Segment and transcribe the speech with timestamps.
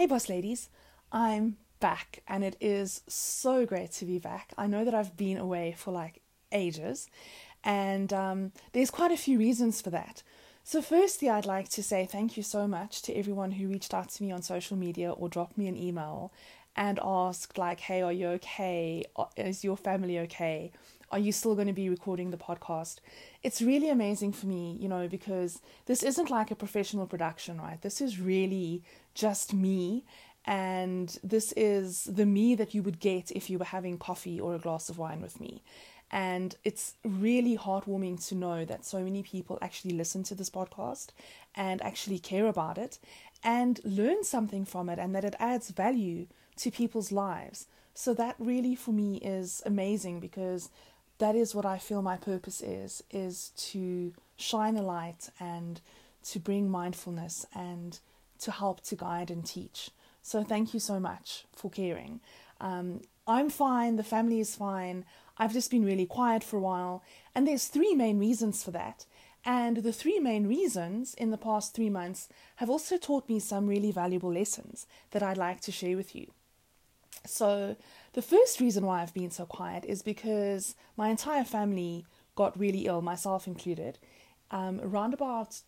[0.00, 0.70] Hey, boss ladies,
[1.12, 4.54] I'm back and it is so great to be back.
[4.56, 7.06] I know that I've been away for like ages
[7.62, 10.22] and um, there's quite a few reasons for that.
[10.64, 14.08] So, firstly, I'd like to say thank you so much to everyone who reached out
[14.12, 16.32] to me on social media or dropped me an email
[16.74, 19.04] and asked, like, hey, are you okay?
[19.36, 20.72] Is your family okay?
[21.12, 22.98] Are you still going to be recording the podcast?
[23.42, 27.80] It's really amazing for me, you know, because this isn't like a professional production, right?
[27.82, 28.84] This is really
[29.14, 30.04] just me.
[30.46, 34.54] And this is the me that you would get if you were having coffee or
[34.54, 35.62] a glass of wine with me.
[36.12, 41.08] And it's really heartwarming to know that so many people actually listen to this podcast
[41.54, 42.98] and actually care about it
[43.42, 47.66] and learn something from it and that it adds value to people's lives.
[47.94, 50.70] So that really for me is amazing because
[51.20, 55.80] that is what I feel my purpose is is to shine a light and
[56.30, 57.98] to bring mindfulness and
[58.40, 59.90] to help to guide and teach.
[60.22, 62.20] So thank you so much for caring.
[62.60, 65.04] Um, I'm fine, the family is fine.
[65.38, 67.02] I've just been really quiet for a while,
[67.34, 69.06] and there's three main reasons for that.
[69.44, 73.66] And the three main reasons in the past three months have also taught me some
[73.66, 76.32] really valuable lessons that I'd like to share with you.
[77.26, 77.76] So,
[78.14, 82.86] the first reason why I've been so quiet is because my entire family got really
[82.86, 83.98] ill, myself included,
[84.50, 85.60] um, around about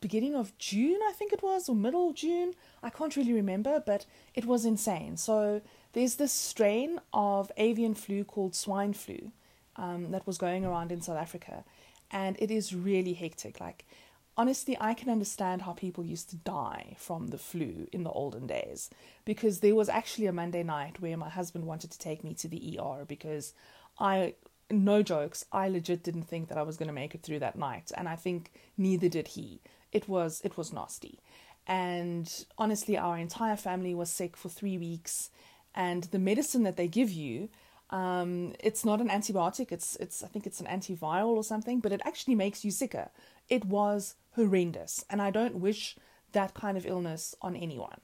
[0.00, 2.52] beginning of June, I think it was, or middle June.
[2.82, 5.16] I can't really remember, but it was insane.
[5.16, 5.62] So
[5.92, 9.32] there's this strain of avian flu called swine flu
[9.76, 11.64] um, that was going around in South Africa,
[12.10, 13.60] and it is really hectic.
[13.60, 13.86] Like
[14.36, 18.46] honestly, I can understand how people used to die from the flu in the olden
[18.46, 18.90] days
[19.24, 22.48] because there was actually a Monday night where my husband wanted to take me to
[22.48, 23.54] the ER because
[23.98, 24.34] I,
[24.70, 27.56] no jokes, I legit didn't think that I was going to make it through that
[27.56, 27.92] night.
[27.96, 29.60] And I think neither did he.
[29.92, 31.20] It was, it was nasty.
[31.66, 35.30] And honestly, our entire family was sick for three weeks.
[35.74, 37.48] And the medicine that they give you,
[37.90, 39.72] um, it's not an antibiotic.
[39.72, 43.10] It's, it's, I think it's an antiviral or something, but it actually makes you sicker.
[43.48, 45.04] It was horrendous.
[45.08, 45.96] And I don't wish
[46.32, 48.00] that kind of illness on anyone.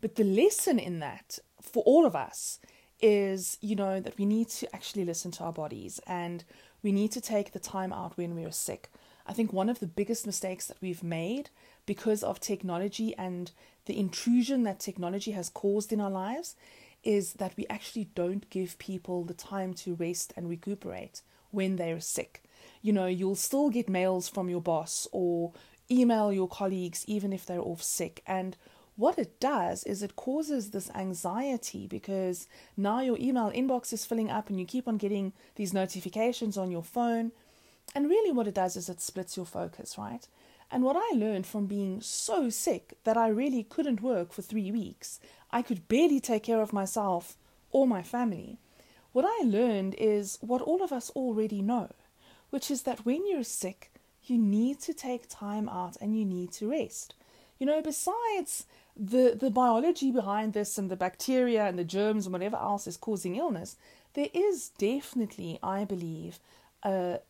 [0.00, 2.58] But the lesson in that for all of us
[3.00, 6.44] is, you know, that we need to actually listen to our bodies and
[6.82, 8.90] we need to take the time out when we are sick.
[9.26, 11.50] I think one of the biggest mistakes that we've made
[11.86, 13.52] because of technology and
[13.86, 16.56] the intrusion that technology has caused in our lives
[17.04, 22.00] is that we actually don't give people the time to rest and recuperate when they're
[22.00, 22.42] sick
[22.82, 25.52] you know, you'll still get mails from your boss or
[25.90, 28.22] email your colleagues even if they're off sick.
[28.26, 28.56] And
[28.96, 34.30] what it does is it causes this anxiety because now your email inbox is filling
[34.30, 37.32] up and you keep on getting these notifications on your phone.
[37.94, 40.26] And really, what it does is it splits your focus, right?
[40.70, 44.70] And what I learned from being so sick that I really couldn't work for three
[44.70, 45.20] weeks,
[45.50, 47.36] I could barely take care of myself
[47.70, 48.58] or my family.
[49.12, 51.90] What I learned is what all of us already know
[52.52, 53.90] which is that when you're sick,
[54.24, 57.14] you need to take time out and you need to rest.
[57.58, 62.32] You know, besides the, the biology behind this and the bacteria and the germs and
[62.34, 63.76] whatever else is causing illness,
[64.12, 66.40] there is definitely, I believe,
[66.82, 67.20] a,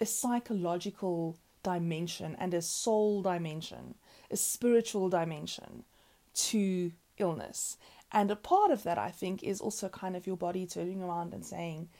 [0.00, 3.96] a psychological dimension and a soul dimension,
[4.30, 5.84] a spiritual dimension
[6.34, 7.76] to illness.
[8.10, 11.34] And a part of that, I think, is also kind of your body turning around
[11.34, 11.90] and saying,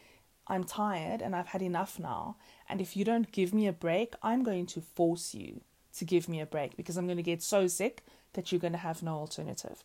[0.47, 2.37] I'm tired and I've had enough now.
[2.69, 5.61] And if you don't give me a break, I'm going to force you
[5.95, 8.73] to give me a break because I'm going to get so sick that you're going
[8.73, 9.85] to have no alternative.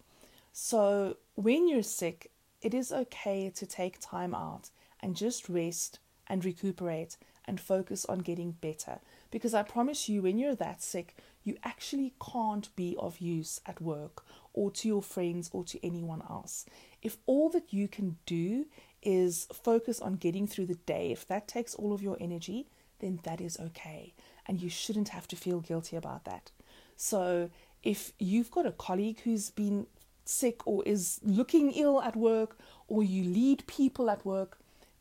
[0.54, 2.32] So, when you're sick,
[2.62, 4.70] it is okay to take time out
[5.02, 9.00] and just rest and recuperate and focus on getting better.
[9.32, 13.82] Because I promise you, when you're that sick, you actually can't be of use at
[13.82, 16.66] work or to your friends or to anyone else.
[17.02, 18.66] If all that you can do
[19.08, 21.14] is focus on getting through the day.
[21.14, 22.68] If that takes all of your energy,
[23.00, 24.14] then that is okay.
[24.46, 26.52] And you shouldn't have to feel guilty about that.
[26.98, 27.50] So,
[27.84, 29.88] if you've got a colleague who's been
[30.26, 32.58] sick or is looking ill at work,
[32.90, 34.58] or you lead people at work,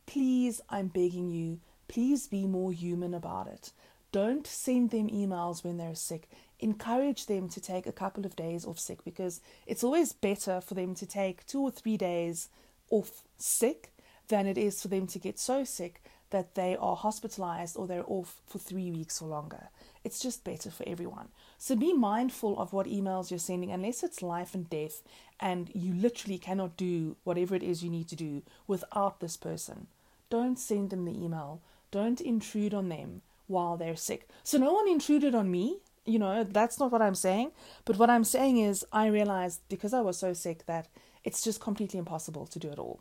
[0.07, 3.73] please, I'm begging you, please be more human about it.
[4.13, 6.29] Don't send them emails when they're sick.
[6.61, 10.75] Encourage them to take a couple of days off sick because it's always better for
[10.75, 12.49] them to take two or three days
[12.89, 13.91] off sick
[14.29, 18.05] than it is for them to get so sick that they are hospitalized or they're
[18.09, 19.69] off for three weeks or longer.
[20.03, 21.29] It's just better for everyone.
[21.59, 25.03] So be mindful of what emails you're sending, unless it's life and death,
[25.39, 29.87] and you literally cannot do whatever it is you need to do without this person.
[30.31, 31.61] Don't send them the email.
[31.93, 34.29] Don't intrude on them while they're sick.
[34.43, 35.79] So no one intruded on me
[36.09, 37.51] You know, that's not what I'm saying.
[37.85, 40.89] But what I'm saying is, I realized because I was so sick that
[41.25, 43.01] it's just completely impossible to do it all.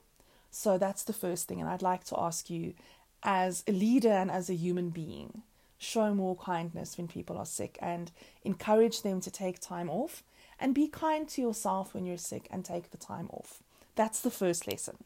[0.56, 1.60] So that's the first thing.
[1.60, 2.76] And I'd like to ask you,
[3.24, 5.42] as a leader and as a human being,
[5.78, 8.10] show more kindness when people are sick and
[8.46, 10.24] encourage them to take time off
[10.58, 13.62] and be kind to yourself when you're sick and take the time off.
[13.96, 15.04] That's the first lesson.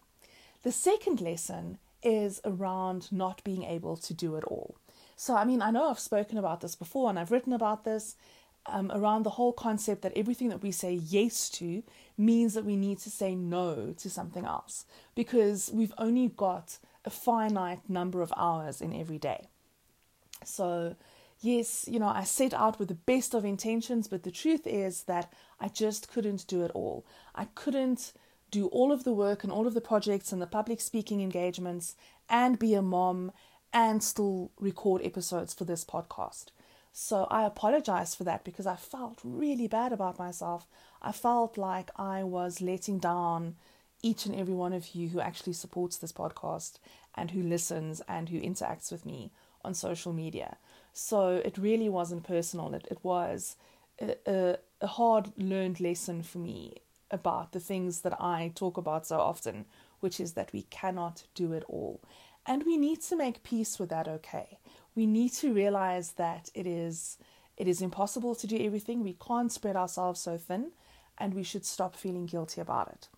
[0.61, 4.75] The second lesson is around not being able to do it all.
[5.15, 8.15] So, I mean, I know I've spoken about this before and I've written about this
[8.71, 11.83] um, around the whole concept that everything that we say yes to
[12.17, 14.85] means that we need to say no to something else
[15.15, 19.47] because we've only got a finite number of hours in every day.
[20.43, 20.95] So,
[21.41, 25.03] yes, you know, I set out with the best of intentions, but the truth is
[25.03, 27.05] that I just couldn't do it all.
[27.35, 28.13] I couldn't
[28.51, 31.95] do all of the work and all of the projects and the public speaking engagements
[32.29, 33.31] and be a mom
[33.71, 36.45] and still record episodes for this podcast.
[36.91, 40.67] So I apologize for that because I felt really bad about myself.
[41.01, 43.55] I felt like I was letting down
[44.01, 46.79] each and every one of you who actually supports this podcast
[47.15, 49.31] and who listens and who interacts with me
[49.63, 50.57] on social media.
[50.93, 52.73] So it really wasn't personal.
[52.73, 53.55] It, it was
[54.01, 56.75] a, a, a hard learned lesson for me
[57.11, 59.65] about the things that I talk about so often,
[59.99, 61.99] which is that we cannot do it all.
[62.45, 64.59] And we need to make peace with that, okay?
[64.95, 67.17] We need to realize that it is
[67.57, 69.03] it is impossible to do everything.
[69.03, 70.71] We can't spread ourselves so thin,
[71.17, 73.09] and we should stop feeling guilty about it.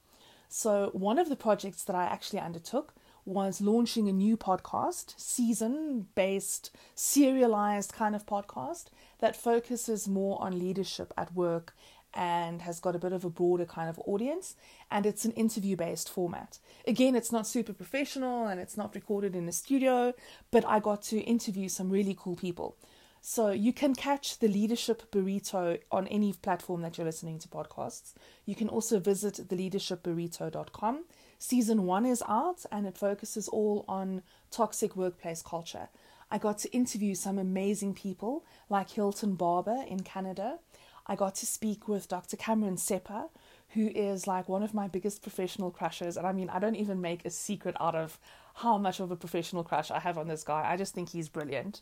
[0.49, 6.07] So, one of the projects that I actually undertook was launching a new podcast, season
[6.15, 8.85] based, serialized kind of podcast
[9.19, 11.75] that focuses more on leadership at work
[12.13, 14.55] and has got a bit of a broader kind of audience.
[14.89, 16.59] And it's an interview based format.
[16.87, 20.13] Again, it's not super professional and it's not recorded in a studio,
[20.51, 22.75] but I got to interview some really cool people.
[23.23, 28.13] So you can catch the Leadership Burrito on any platform that you're listening to podcasts.
[28.45, 31.05] You can also visit theleadershipburrito.com.
[31.37, 35.89] Season one is out and it focuses all on toxic workplace culture.
[36.31, 40.57] I got to interview some amazing people like Hilton Barber in Canada.
[41.07, 42.37] I got to speak with Dr.
[42.37, 43.29] Cameron Sepah,
[43.69, 46.17] who is like one of my biggest professional crushes.
[46.17, 48.19] And I mean, I don't even make a secret out of
[48.55, 50.69] how much of a professional crush I have on this guy.
[50.69, 51.81] I just think he's brilliant.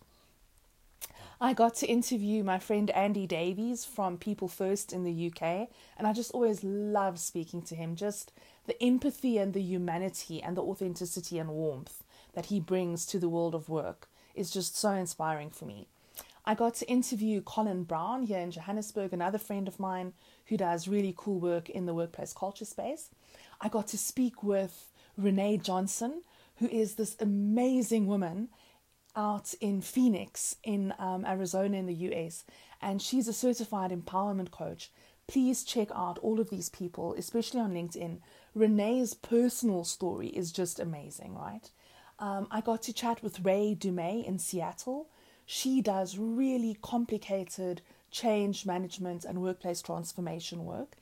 [1.41, 6.05] I got to interview my friend Andy Davies from People First in the UK, and
[6.05, 7.95] I just always love speaking to him.
[7.95, 8.33] Just
[8.67, 13.29] the empathy and the humanity and the authenticity and warmth that he brings to the
[13.29, 15.87] world of work is just so inspiring for me.
[16.45, 20.13] I got to interview Colin Brown here in Johannesburg, another friend of mine
[20.47, 23.09] who does really cool work in the workplace culture space.
[23.61, 26.21] I got to speak with Renee Johnson,
[26.57, 28.49] who is this amazing woman
[29.15, 32.45] out in Phoenix, in um, Arizona, in the US,
[32.81, 34.91] and she's a certified empowerment coach.
[35.27, 38.19] Please check out all of these people, especially on LinkedIn.
[38.55, 41.69] Renee's personal story is just amazing, right?
[42.17, 45.09] Um, I got to chat with Ray Dumay in Seattle.
[45.51, 47.81] She does really complicated
[48.11, 50.95] change management and workplace transformation work.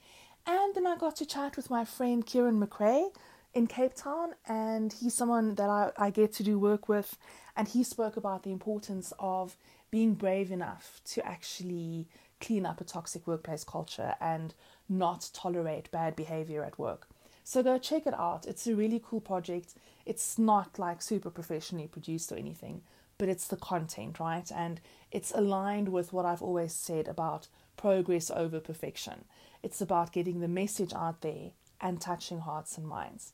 [0.45, 3.09] And then I got to chat with my friend Kieran McRae
[3.53, 7.17] in Cape Town, and he's someone that I, I get to do work with.
[7.57, 9.57] And he spoke about the importance of
[9.91, 12.07] being brave enough to actually
[12.39, 14.53] clean up a toxic workplace culture and
[14.87, 17.09] not tolerate bad behavior at work.
[17.47, 18.45] So go check it out.
[18.45, 19.73] It's a really cool project.
[20.05, 22.81] It's not like super professionally produced or anything,
[23.17, 24.51] but it's the content, right?
[24.53, 24.81] And
[25.13, 29.23] it's aligned with what I've always said about progress over perfection.
[29.63, 33.31] It's about getting the message out there and touching hearts and minds.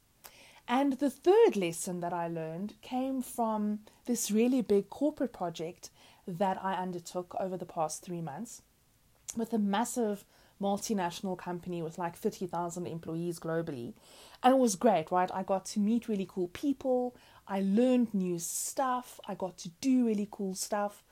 [0.67, 5.89] And the third lesson that I learned came from this really big corporate project
[6.27, 8.61] that I undertook over the past three months
[9.35, 10.23] with a massive
[10.61, 13.93] multinational company with like 30,000 employees globally.
[14.41, 15.29] And it was great, right?
[15.33, 17.15] I got to meet really cool people.
[17.47, 19.19] I learned new stuff.
[19.27, 21.03] I got to do really cool stuff.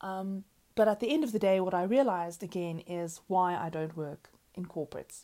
[0.00, 0.44] Um,
[0.74, 3.96] but at the end of the day, what I realized again is why I don't
[3.96, 5.22] work in corporates.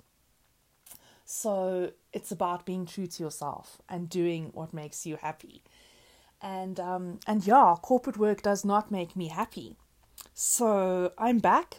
[1.24, 5.62] So it's about being true to yourself and doing what makes you happy.
[6.40, 9.76] And um, and yeah, corporate work does not make me happy.
[10.34, 11.78] So I'm back,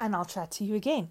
[0.00, 1.10] and I'll chat to you again.